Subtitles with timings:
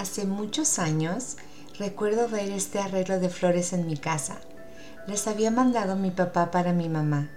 [0.00, 1.36] Hace muchos años
[1.78, 4.38] recuerdo ver este arreglo de flores en mi casa.
[5.06, 7.28] Les había mandado mi papá para mi mamá.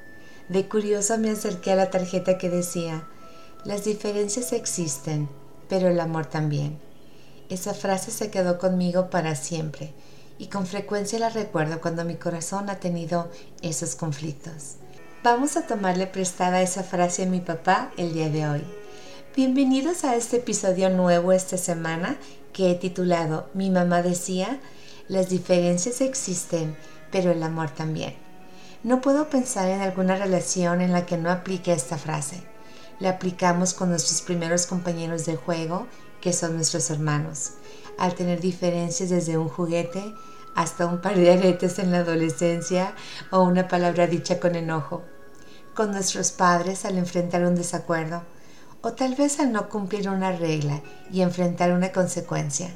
[0.47, 3.05] De curioso me acerqué a la tarjeta que decía,
[3.65, 5.27] las diferencias existen,
[5.67, 6.79] pero el amor también.
[7.49, 9.93] Esa frase se quedó conmigo para siempre
[10.37, 13.29] y con frecuencia la recuerdo cuando mi corazón ha tenido
[13.61, 14.75] esos conflictos.
[15.21, 18.63] Vamos a tomarle prestada esa frase a mi papá el día de hoy.
[19.35, 22.19] Bienvenidos a este episodio nuevo esta semana
[22.53, 24.59] que he titulado Mi mamá decía,
[25.09, 26.77] las diferencias existen,
[27.11, 28.15] pero el amor también.
[28.83, 32.43] No puedo pensar en alguna relación en la que no aplique esta frase.
[32.99, 35.87] La aplicamos con nuestros primeros compañeros de juego,
[36.21, 37.53] que son nuestros hermanos,
[37.97, 40.13] al tener diferencias desde un juguete
[40.55, 42.93] hasta un par de aretes en la adolescencia
[43.31, 45.03] o una palabra dicha con enojo.
[45.73, 48.23] Con nuestros padres al enfrentar un desacuerdo
[48.83, 52.69] o tal vez al no cumplir una regla y enfrentar una consecuencia.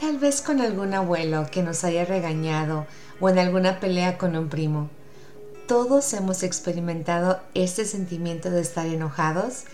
[0.00, 2.86] Tal vez con algún abuelo que nos haya regañado
[3.20, 4.88] o en alguna pelea con un primo.
[5.66, 9.64] Todos hemos experimentado este sentimiento de estar enojados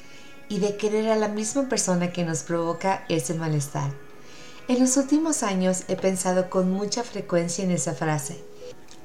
[0.48, 3.92] y de querer a la misma persona que nos provoca ese malestar.
[4.68, 8.42] En los últimos años he pensado con mucha frecuencia en esa frase.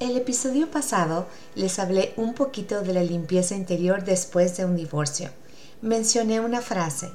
[0.00, 5.30] El episodio pasado les hablé un poquito de la limpieza interior después de un divorcio
[5.82, 7.10] mencioné una frase.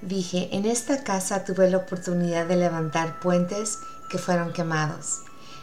[0.00, 3.78] Dije, en esta casa tuve la oportunidad de levantar puentes
[4.10, 5.20] que fueron quemados.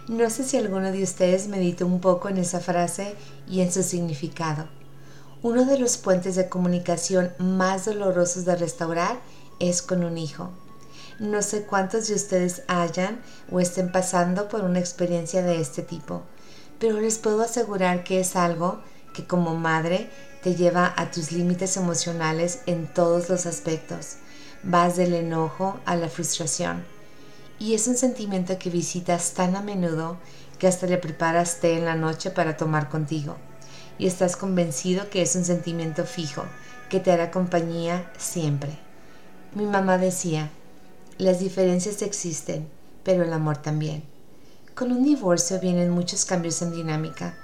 [0.08, 3.16] No sé si alguno de ustedes meditó un poco en esa frase
[3.48, 4.68] y en su significado.
[5.42, 9.20] Uno de los puentes de comunicación más dolorosos de restaurar
[9.60, 10.52] es con un hijo.
[11.20, 13.22] No sé cuántos de ustedes hayan
[13.52, 16.24] o estén pasando por una experiencia de este tipo,
[16.80, 18.82] pero les puedo asegurar que es algo
[19.14, 20.10] que como madre
[20.42, 24.16] te lleva a tus límites emocionales en todos los aspectos.
[24.64, 26.86] Vas del enojo a la frustración.
[27.60, 30.18] Y es un sentimiento que visitas tan a menudo
[30.58, 33.36] que hasta le preparas té en la noche para tomar contigo.
[33.98, 36.44] Y estás convencido que es un sentimiento fijo,
[36.90, 38.78] que te hará compañía siempre.
[39.54, 40.50] Mi mamá decía,
[41.18, 42.70] las diferencias existen,
[43.04, 44.04] pero el amor también.
[44.74, 47.36] Con un divorcio vienen muchos cambios en dinámica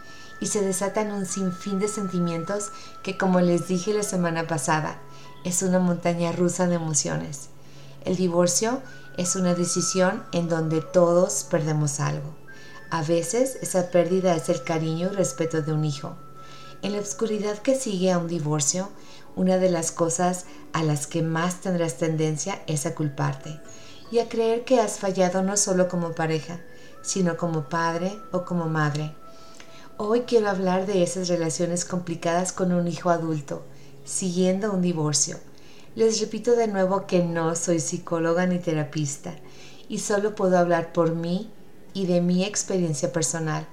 [0.46, 2.70] y se desatan un sinfín de sentimientos
[3.02, 5.00] que, como les dije la semana pasada,
[5.44, 7.50] es una montaña rusa de emociones.
[8.04, 8.80] El divorcio
[9.18, 12.36] es una decisión en donde todos perdemos algo.
[12.92, 16.16] A veces esa pérdida es el cariño y respeto de un hijo.
[16.84, 18.90] En la oscuridad que sigue a un divorcio,
[19.36, 23.60] una de las cosas a las que más tendrás tendencia es a culparte
[24.12, 26.60] y a creer que has fallado no solo como pareja,
[27.02, 29.16] sino como padre o como madre.
[29.98, 33.64] Hoy quiero hablar de esas relaciones complicadas con un hijo adulto,
[34.04, 35.40] siguiendo un divorcio.
[35.96, 39.34] Les repito de nuevo que no soy psicóloga ni terapista
[39.88, 41.50] y solo puedo hablar por mí
[41.94, 43.66] y de mi experiencia personal,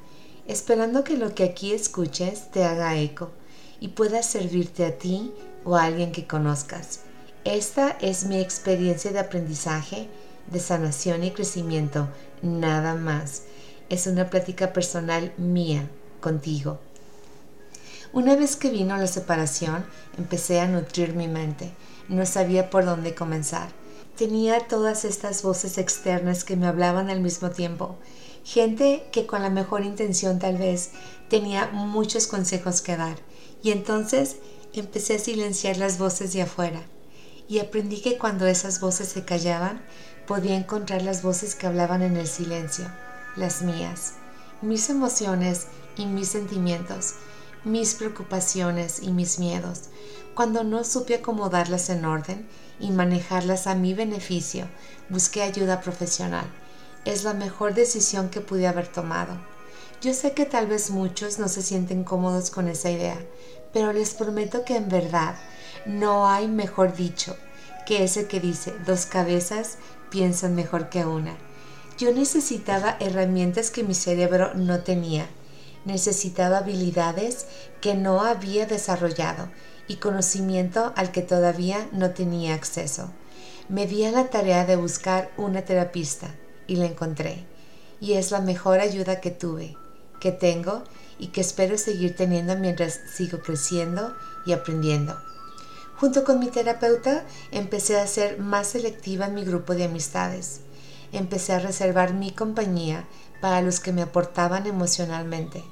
[0.46, 3.32] esperando que lo que aquí escuches te haga eco
[3.80, 5.34] y pueda servirte a ti
[5.64, 7.00] o a alguien que conozcas.
[7.42, 10.08] Esta es mi experiencia de aprendizaje,
[10.46, 12.06] de sanación y crecimiento,
[12.42, 13.42] nada más.
[13.88, 15.90] Es una plática personal mía
[16.22, 16.78] contigo.
[18.14, 19.84] Una vez que vino la separación,
[20.16, 21.72] empecé a nutrir mi mente.
[22.08, 23.68] No sabía por dónde comenzar.
[24.16, 27.96] Tenía todas estas voces externas que me hablaban al mismo tiempo.
[28.44, 30.90] Gente que con la mejor intención tal vez
[31.28, 33.16] tenía muchos consejos que dar.
[33.62, 34.36] Y entonces
[34.74, 36.82] empecé a silenciar las voces de afuera.
[37.48, 39.82] Y aprendí que cuando esas voces se callaban,
[40.26, 42.86] podía encontrar las voces que hablaban en el silencio,
[43.36, 44.14] las mías.
[44.60, 45.66] Mis emociones
[45.96, 47.14] y mis sentimientos,
[47.64, 49.82] mis preocupaciones y mis miedos,
[50.34, 52.46] cuando no supe acomodarlas en orden
[52.80, 54.66] y manejarlas a mi beneficio,
[55.08, 56.46] busqué ayuda profesional.
[57.04, 59.36] Es la mejor decisión que pude haber tomado.
[60.00, 63.18] Yo sé que tal vez muchos no se sienten cómodos con esa idea,
[63.72, 65.36] pero les prometo que en verdad
[65.86, 67.36] no hay mejor dicho
[67.86, 69.78] que ese que dice dos cabezas
[70.10, 71.36] piensan mejor que una.
[71.98, 75.28] Yo necesitaba herramientas que mi cerebro no tenía
[75.84, 77.46] necesitaba habilidades
[77.80, 79.50] que no había desarrollado
[79.88, 83.10] y conocimiento al que todavía no tenía acceso.
[83.68, 86.34] Me di a la tarea de buscar una terapista
[86.66, 87.44] y la encontré.
[88.00, 89.76] Y es la mejor ayuda que tuve,
[90.20, 90.82] que tengo
[91.18, 94.14] y que espero seguir teniendo mientras sigo creciendo
[94.44, 95.16] y aprendiendo.
[95.96, 100.60] Junto con mi terapeuta empecé a ser más selectiva en mi grupo de amistades.
[101.12, 103.06] Empecé a reservar mi compañía
[103.42, 105.64] para los que me aportaban emocionalmente.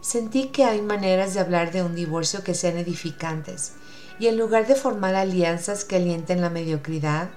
[0.00, 3.72] Sentí que hay maneras de hablar de un divorcio que sean edificantes,
[4.18, 7.28] y en lugar de formar alianzas que alienten la mediocridad,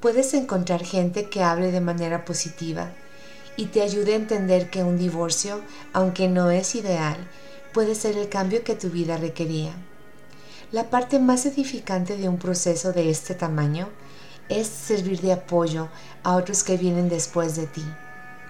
[0.00, 2.92] puedes encontrar gente que hable de manera positiva
[3.56, 5.62] y te ayude a entender que un divorcio,
[5.94, 7.16] aunque no es ideal,
[7.72, 9.72] puede ser el cambio que tu vida requería.
[10.70, 13.88] La parte más edificante de un proceso de este tamaño
[14.50, 15.88] es servir de apoyo
[16.24, 17.84] a otros que vienen después de ti.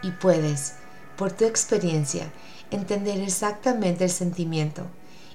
[0.03, 0.75] Y puedes,
[1.17, 2.33] por tu experiencia,
[2.71, 4.87] entender exactamente el sentimiento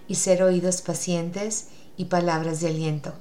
[0.07, 3.13] y ser oídos pacientes y palabras de aliento.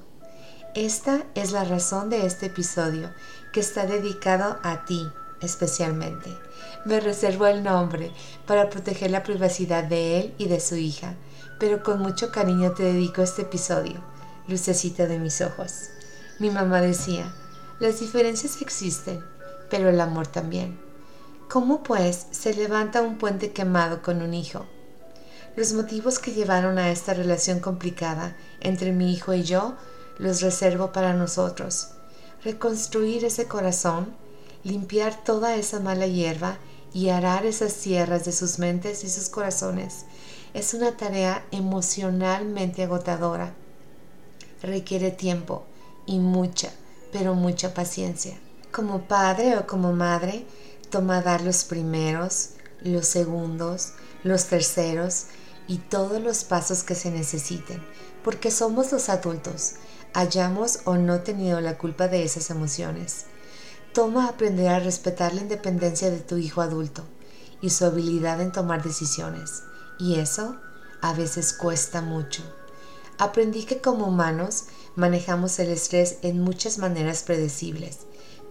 [0.75, 3.11] Esta es la razón de este episodio
[3.51, 5.07] que está dedicado a ti
[5.41, 6.35] especialmente.
[6.85, 8.11] Me reservo el nombre
[8.45, 11.15] para proteger la privacidad de él y de su hija,
[11.59, 14.03] pero con mucho cariño te dedico este episodio,
[14.47, 15.89] lucecita de mis ojos.
[16.39, 17.33] Mi mamá decía,
[17.79, 19.23] las diferencias existen,
[19.69, 20.79] pero el amor también.
[21.49, 24.65] ¿Cómo pues se levanta un puente quemado con un hijo?
[25.55, 29.75] Los motivos que llevaron a esta relación complicada entre mi hijo y yo
[30.17, 31.91] los reservo para nosotros.
[32.43, 34.13] Reconstruir ese corazón,
[34.65, 36.57] limpiar toda esa mala hierba
[36.93, 40.03] y arar esas sierras de sus mentes y sus corazones
[40.53, 43.53] es una tarea emocionalmente agotadora.
[44.61, 45.63] Requiere tiempo
[46.05, 46.71] y mucha,
[47.13, 48.37] pero mucha paciencia.
[48.71, 50.45] Como padre o como madre,
[50.89, 52.51] toma dar los primeros,
[52.81, 53.93] los segundos,
[54.23, 55.25] los terceros
[55.67, 57.83] y todos los pasos que se necesiten,
[58.23, 59.75] porque somos los adultos,
[60.13, 63.25] hayamos o no tenido la culpa de esas emociones.
[63.93, 67.03] Toma aprender a respetar la independencia de tu hijo adulto
[67.61, 69.63] y su habilidad en tomar decisiones.
[69.99, 70.57] Y eso
[71.01, 72.43] a veces cuesta mucho.
[73.17, 77.99] Aprendí que como humanos manejamos el estrés en muchas maneras predecibles.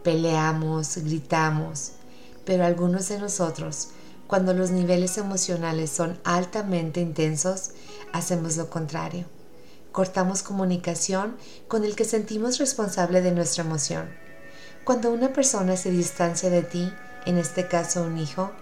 [0.03, 1.93] Peleamos, gritamos,
[2.47, 3.89] pero algunos de nosotros,
[4.27, 7.73] cuando los niveles emocionales son altamente intensos,
[8.13, 9.27] hacemos lo contrario.
[9.93, 11.37] Cortamos comunicación
[11.69, 14.09] con el que sentimos responsable de nuestra emoción.
[14.85, 16.93] Cuando una persona se distancia de ti,
[17.27, 18.53] en este caso un hijo,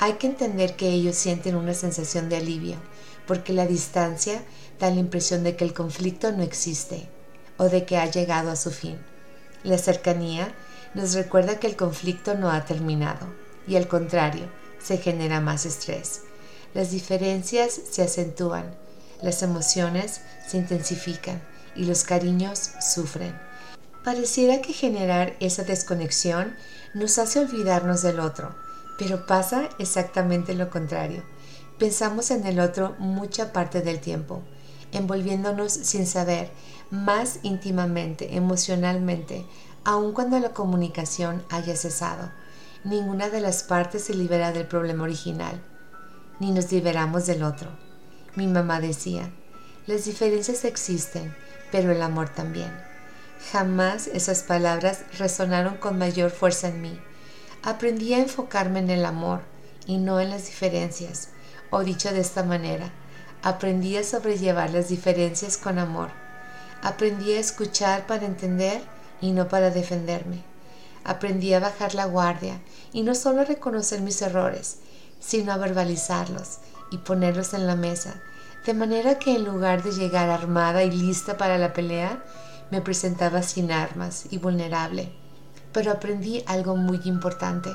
[0.00, 2.76] hay que entender que ellos sienten una sensación de alivio,
[3.26, 4.42] porque la distancia
[4.80, 7.08] da la impresión de que el conflicto no existe
[7.56, 8.98] o de que ha llegado a su fin.
[9.62, 10.54] La cercanía
[10.94, 13.26] nos recuerda que el conflicto no ha terminado
[13.66, 14.48] y al contrario,
[14.78, 16.22] se genera más estrés.
[16.74, 18.74] Las diferencias se acentúan,
[19.22, 21.42] las emociones se intensifican
[21.76, 23.38] y los cariños sufren.
[24.04, 26.56] Pareciera que generar esa desconexión
[26.94, 28.54] nos hace olvidarnos del otro,
[28.98, 31.22] pero pasa exactamente lo contrario.
[31.78, 34.42] Pensamos en el otro mucha parte del tiempo,
[34.92, 36.50] envolviéndonos sin saber,
[36.90, 39.44] más íntimamente, emocionalmente,
[39.88, 42.30] aun cuando la comunicación haya cesado.
[42.84, 45.62] Ninguna de las partes se libera del problema original,
[46.40, 47.70] ni nos liberamos del otro.
[48.36, 49.30] Mi mamá decía,
[49.86, 51.34] las diferencias existen,
[51.72, 52.70] pero el amor también.
[53.50, 57.00] Jamás esas palabras resonaron con mayor fuerza en mí
[57.62, 59.40] aprendí a enfocarme en el amor
[59.86, 61.30] y no en las diferencias,
[61.70, 62.90] o dicho de esta manera,
[63.42, 66.10] aprendí a sobrellevar las diferencias con amor.
[66.82, 68.82] Aprendí a escuchar para entender
[69.20, 70.42] y no para defenderme.
[71.04, 72.60] Aprendí a bajar la guardia
[72.92, 74.78] y no solo a reconocer mis errores,
[75.20, 76.58] sino a verbalizarlos
[76.90, 78.20] y ponerlos en la mesa,
[78.66, 82.22] de manera que en lugar de llegar armada y lista para la pelea,
[82.70, 85.12] me presentaba sin armas y vulnerable
[85.72, 87.70] pero aprendí algo muy importante.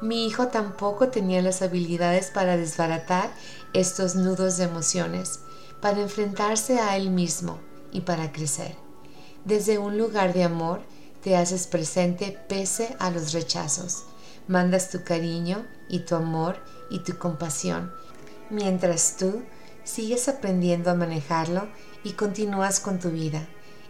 [0.00, 3.30] Mi hijo tampoco tenía las habilidades para desbaratar
[3.72, 5.40] estos nudos de emociones,
[5.80, 7.58] para enfrentarse a él mismo
[7.92, 8.87] y para crecer.
[9.44, 10.80] Desde un lugar de amor
[11.22, 14.04] te haces presente pese a los rechazos.
[14.46, 16.56] Mandas tu cariño y tu amor
[16.90, 17.92] y tu compasión,
[18.50, 19.42] mientras tú
[19.84, 21.68] sigues aprendiendo a manejarlo
[22.04, 23.46] y continúas con tu vida.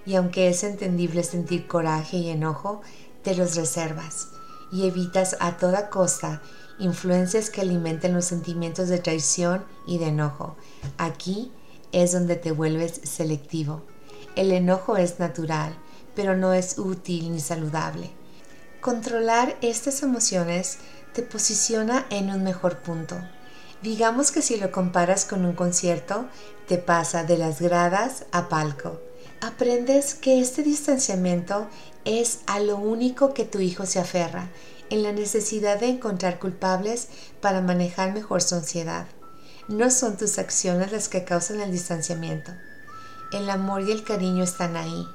[0.07, 2.83] Y aunque es entendible sentir coraje y enojo,
[3.23, 4.28] te los reservas
[4.73, 6.43] y evitas a toda costa
[6.78, 10.57] influencias que alimenten los sentimientos de traición y de enojo.
[10.97, 11.52] Aquí
[11.93, 13.83] es donde te vuelves selectivo.
[14.38, 15.76] El enojo es natural,
[16.14, 18.12] pero no es útil ni saludable.
[18.80, 20.78] Controlar estas emociones
[21.12, 23.16] te posiciona en un mejor punto.
[23.83, 26.28] Digamos que si lo comparas con un concierto,
[26.68, 29.00] te pasa de las gradas a palco.
[29.40, 31.66] Aprendes que este distanciamiento
[32.04, 34.50] es a lo único que tu hijo se aferra,
[34.88, 37.09] en la necesidad de encontrar culpables
[37.40, 39.09] para manejar mejor su ansiedad.
[39.66, 42.52] No son tus acciones las que causan el distanciamiento.
[43.30, 45.06] El amor y el cariño están ahí.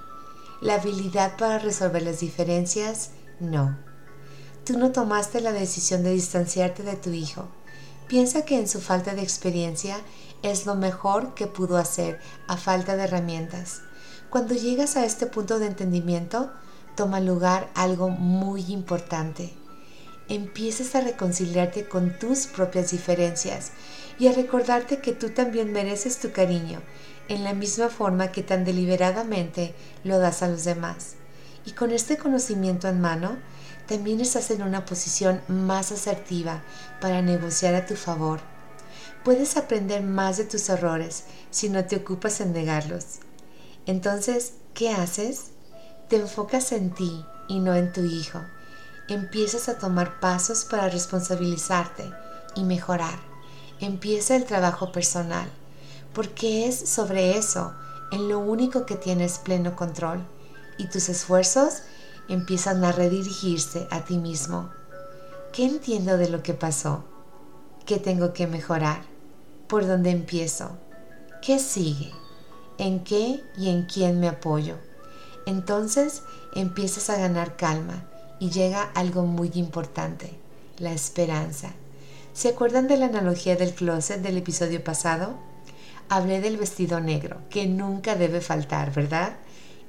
[0.61, 3.75] La habilidad para resolver las diferencias, no.
[4.65, 7.47] Tú no tomaste la decisión de distanciarte de tu hijo.
[8.07, 9.97] Piensa que en su falta de experiencia
[10.43, 13.81] es lo mejor que pudo hacer a falta de herramientas.
[14.29, 16.51] Cuando llegas a este punto de entendimiento,
[16.95, 19.55] toma lugar algo muy importante.
[20.29, 23.71] Empiezas a reconciliarte con tus propias diferencias
[24.19, 26.79] y a recordarte que tú también mereces tu cariño
[27.27, 31.15] en la misma forma que tan deliberadamente lo das a los demás.
[31.65, 33.37] Y con este conocimiento en mano,
[33.87, 36.61] también estás en una posición más asertiva
[37.01, 38.39] para negociar a tu favor.
[39.23, 43.19] Puedes aprender más de tus errores si no te ocupas en negarlos.
[43.85, 45.51] Entonces, ¿qué haces?
[46.09, 48.41] Te enfocas en ti y no en tu hijo.
[49.07, 52.09] Empiezas a tomar pasos para responsabilizarte
[52.55, 53.19] y mejorar.
[53.79, 55.49] Empieza el trabajo personal,
[56.13, 57.73] porque es sobre eso
[58.11, 60.23] en lo único que tienes pleno control
[60.77, 61.81] y tus esfuerzos
[62.29, 64.69] empiezan a redirigirse a ti mismo.
[65.51, 67.03] ¿Qué entiendo de lo que pasó?
[67.85, 69.01] ¿Qué tengo que mejorar?
[69.67, 70.77] ¿Por dónde empiezo?
[71.41, 72.11] ¿Qué sigue?
[72.77, 74.77] ¿En qué y en quién me apoyo?
[75.45, 76.23] Entonces
[76.55, 78.05] empiezas a ganar calma
[78.39, 80.37] y llega algo muy importante,
[80.77, 81.73] la esperanza.
[82.33, 85.37] ¿Se acuerdan de la analogía del closet del episodio pasado?
[86.09, 89.37] Hablé del vestido negro, que nunca debe faltar, ¿verdad?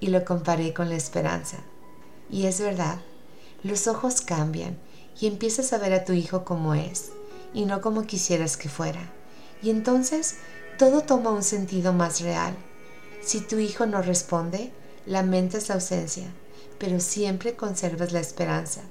[0.01, 1.59] Y lo comparé con la esperanza.
[2.31, 2.99] Y es verdad,
[3.63, 4.79] los ojos cambian
[5.21, 7.11] y empiezas a ver a tu hijo como es
[7.53, 9.13] y no como quisieras que fuera.
[9.63, 10.37] Y entonces
[10.79, 12.55] todo toma un sentido más real.
[13.23, 14.73] Si tu hijo no responde,
[15.07, 16.27] lamentas la ausencia,
[16.79, 18.83] pero siempre conservas la esperanza,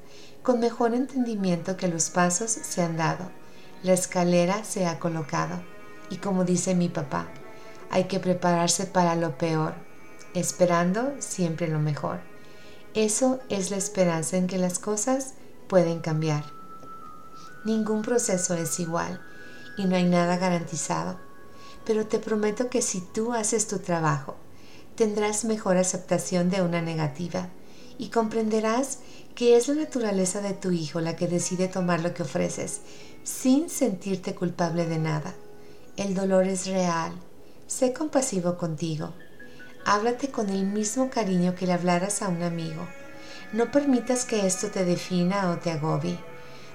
[0.42, 3.30] con mejor entendimiento que los pasos se han dado,
[3.84, 5.62] la escalera se ha colocado.
[6.14, 7.28] Y como dice mi papá,
[7.90, 9.74] hay que prepararse para lo peor,
[10.36, 12.20] esperando siempre lo mejor.
[12.94, 15.34] Eso es la esperanza en que las cosas
[15.68, 16.44] pueden cambiar.
[17.66, 19.22] Ningún proceso es igual
[19.76, 21.18] y no hay nada garantizado,
[21.84, 24.36] pero te prometo que si tú haces tu trabajo,
[24.96, 27.50] tendrás mejor aceptación de una negativa
[27.98, 29.00] y comprenderás
[29.34, 32.82] que es la naturaleza de tu hijo la que decide tomar lo que ofreces
[33.24, 35.34] sin sentirte culpable de nada.
[35.96, 37.14] El dolor es real.
[37.68, 39.14] Sé compasivo contigo
[39.86, 42.88] Háblate con el mismo cariño que le hablaras a un amigo.
[43.52, 46.18] No permitas que esto te defina o te agobie.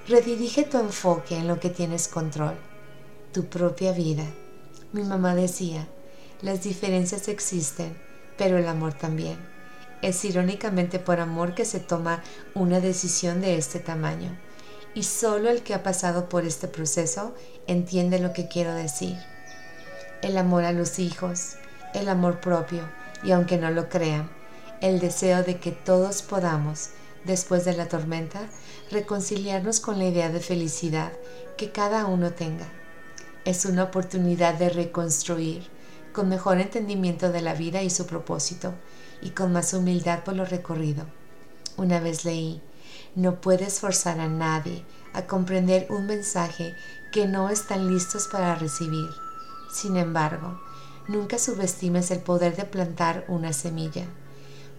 [0.07, 2.55] Redirige tu enfoque en lo que tienes control,
[3.33, 4.25] tu propia vida.
[4.93, 5.87] Mi mamá decía,
[6.41, 7.97] las diferencias existen,
[8.37, 9.37] pero el amor también.
[10.03, 12.23] Es irónicamente por amor que se toma
[12.53, 14.37] una decisión de este tamaño.
[14.99, 17.33] Y solo el que ha pasado por este proceso
[17.67, 19.15] entiende lo que quiero decir.
[20.21, 21.55] El amor a los hijos,
[21.93, 22.81] el amor propio,
[23.23, 24.29] y aunque no lo crean,
[24.81, 26.89] el deseo de que todos podamos,
[27.23, 28.41] después de la tormenta,
[28.91, 31.13] reconciliarnos con la idea de felicidad
[31.55, 32.67] que cada uno tenga.
[33.45, 35.65] Es una oportunidad de reconstruir,
[36.11, 38.73] con mejor entendimiento de la vida y su propósito,
[39.21, 41.05] y con más humildad por lo recorrido.
[41.77, 42.61] Una vez leí,
[43.15, 46.75] no puedes forzar a nadie a comprender un mensaje
[47.11, 49.09] que no están listos para recibir.
[49.71, 50.59] Sin embargo,
[51.09, 54.05] Nunca subestimes el poder de plantar una semilla.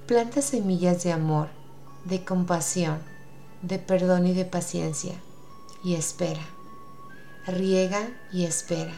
[0.07, 1.49] Planta semillas de amor,
[2.05, 3.01] de compasión,
[3.63, 5.15] de perdón y de paciencia.
[5.83, 6.47] Y espera.
[7.49, 8.95] Riega y espera.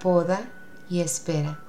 [0.00, 0.48] Poda
[0.88, 1.64] y espera.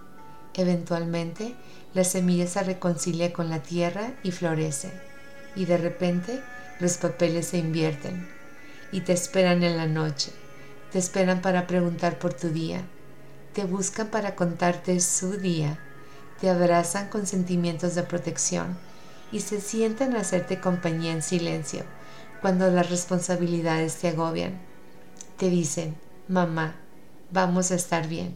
[0.53, 1.55] Eventualmente,
[1.95, 5.10] la semilla se reconcilia con la tierra y florece.
[5.55, 6.41] Y de repente,
[6.79, 8.27] los papeles se invierten.
[8.91, 10.31] Y te esperan en la noche.
[10.91, 12.84] Te esperan para preguntar por tu día
[13.53, 15.77] te buscan para contarte su día,
[16.39, 18.77] te abrazan con sentimientos de protección
[19.31, 21.84] y se sienten a hacerte compañía en silencio
[22.39, 24.60] cuando las responsabilidades te agobian.
[25.38, 25.96] Te dicen,
[26.27, 26.75] mamá,
[27.31, 28.36] vamos a estar bien.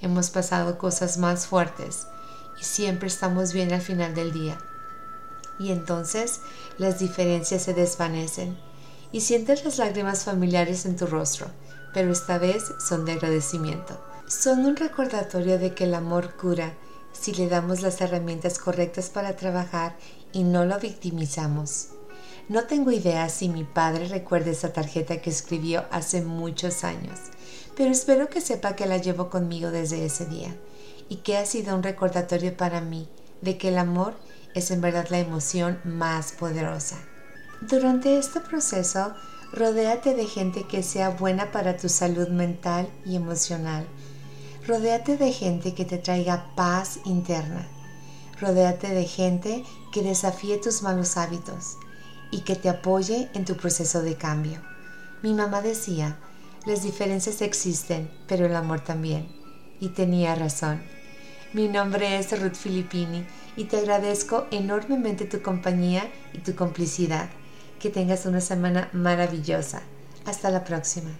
[0.00, 2.06] Hemos pasado cosas más fuertes
[2.60, 4.58] y siempre estamos bien al final del día.
[5.58, 6.40] Y entonces
[6.78, 8.56] las diferencias se desvanecen
[9.12, 11.46] y sientes las lágrimas familiares en tu rostro,
[11.92, 13.98] pero esta vez son de agradecimiento
[14.32, 16.72] son un recordatorio de que el amor cura
[17.12, 19.94] si le damos las herramientas correctas para trabajar
[20.32, 21.88] y no lo victimizamos.
[22.48, 27.18] No tengo idea si mi padre recuerda esa tarjeta que escribió hace muchos años,
[27.76, 30.56] pero espero que sepa que la llevo conmigo desde ese día
[31.10, 33.08] y que ha sido un recordatorio para mí
[33.42, 34.14] de que el amor
[34.54, 36.96] es en verdad la emoción más poderosa.
[37.60, 39.14] Durante este proceso,
[39.52, 43.86] rodéate de gente que sea buena para tu salud mental y emocional
[44.66, 47.66] Rodéate de gente que te traiga paz interna.
[48.40, 51.76] Rodéate de gente que desafíe tus malos hábitos
[52.30, 54.60] y que te apoye en tu proceso de cambio.
[55.20, 56.16] Mi mamá decía,
[56.64, 59.28] las diferencias existen, pero el amor también.
[59.80, 60.80] Y tenía razón.
[61.54, 67.28] Mi nombre es Ruth Filippini y te agradezco enormemente tu compañía y tu complicidad.
[67.78, 69.82] Que tengas una semana maravillosa.
[70.24, 71.10] Hasta la próxima.